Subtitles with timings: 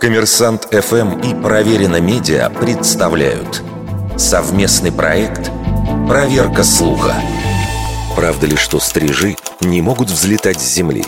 [0.00, 3.62] Коммерсант ФМ и Проверено Медиа представляют
[4.16, 5.50] совместный проект
[6.08, 7.14] «Проверка слуха».
[8.14, 11.04] Правда ли, что стрижи не могут взлетать с земли?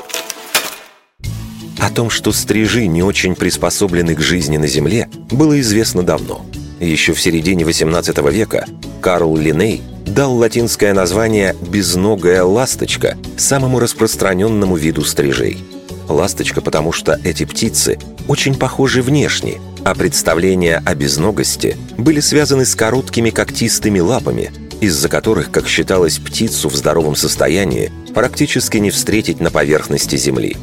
[1.79, 6.45] О том, что стрижи не очень приспособлены к жизни на земле, было известно давно.
[6.81, 8.67] Еще в середине XVIII века
[9.01, 15.59] Карл Линней дал латинское название «безногая ласточка» самому распространенному виду стрижей.
[16.09, 22.75] Ласточка, потому что эти птицы очень похожи внешне, а представления о безногости были связаны с
[22.75, 24.51] короткими когтистыми лапами,
[24.81, 30.57] из-за которых, как считалось, птицу в здоровом состоянии практически не встретить на поверхности Земли.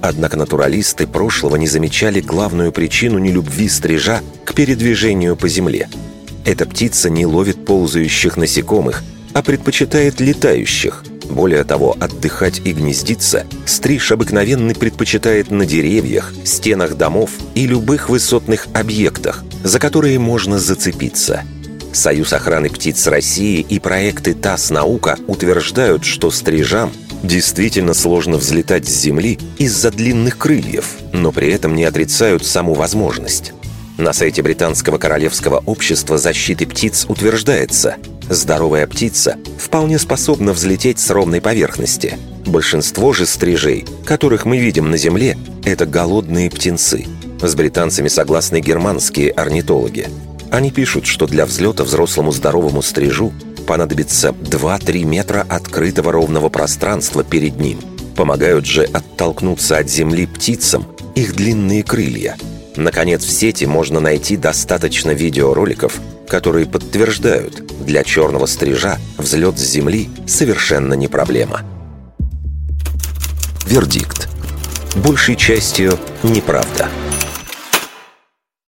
[0.00, 5.88] Однако натуралисты прошлого не замечали главную причину нелюбви стрижа к передвижению по Земле–
[6.44, 11.02] эта птица не ловит ползающих насекомых, а предпочитает летающих.
[11.34, 18.68] Более того, отдыхать и гнездиться стриж обыкновенный предпочитает на деревьях, стенах домов и любых высотных
[18.72, 21.42] объектах, за которые можно зацепиться.
[21.92, 26.92] Союз охраны птиц России и проекты ТАСС «Наука» утверждают, что стрижам
[27.24, 33.52] действительно сложно взлетать с земли из-за длинных крыльев, но при этом не отрицают саму возможность.
[33.96, 37.96] На сайте Британского королевского общества защиты птиц утверждается,
[38.28, 42.18] здоровая птица вполне способна взлететь с ровной поверхности.
[42.46, 47.06] Большинство же стрижей, которых мы видим на Земле, это голодные птенцы.
[47.40, 50.08] С британцами согласны германские орнитологи.
[50.50, 53.32] Они пишут, что для взлета взрослому здоровому стрижу
[53.66, 57.80] понадобится 2-3 метра открытого ровного пространства перед ним.
[58.16, 62.36] Помогают же оттолкнуться от земли птицам их длинные крылья–
[62.76, 70.08] Наконец, в сети можно найти достаточно видеороликов, которые подтверждают, для черного стрижа взлет с Земли
[70.26, 71.62] совершенно не проблема.
[73.66, 74.28] Вердикт.
[74.96, 76.88] Большей частью неправда.